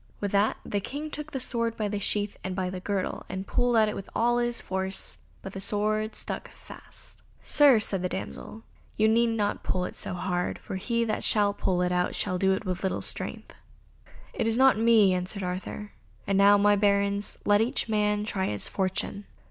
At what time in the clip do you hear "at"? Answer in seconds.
3.75-3.87